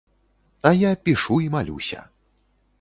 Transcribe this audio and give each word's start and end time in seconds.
А 0.69 0.71
я 0.77 0.91
пішу 1.05 1.39
і 1.45 1.53
малюся. 1.59 2.03